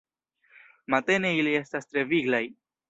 [0.93, 2.47] Matene ili estas tre viglaj.